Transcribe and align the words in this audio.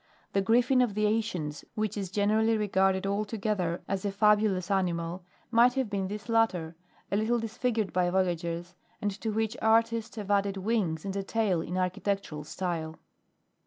The 0.33 0.41
griffin 0.41 0.81
of 0.81 0.95
the 0.95 1.05
ancients, 1.05 1.63
which 1.75 1.95
is 1.95 2.09
generally 2.09 2.57
regarded 2.57 3.05
altogether 3.05 3.83
as 3.87 4.03
a 4.03 4.11
fabulous 4.11 4.71
animal, 4.71 5.23
might 5.51 5.73
have 5.75 5.91
been 5.91 6.07
this 6.07 6.27
latter, 6.27 6.75
a 7.11 7.15
little 7.15 7.37
disfigured 7.37 7.93
by' 7.93 8.09
voyagers, 8.09 8.73
and 8.99 9.11
to 9.21 9.29
which 9.29 9.55
artists 9.61 10.15
have 10.15 10.31
added 10.31 10.57
wings 10.57 11.05
and 11.05 11.15
a 11.15 11.21
tail 11.21 11.61
in 11.61 11.77
architectural 11.77 12.43
style. 12.45 12.97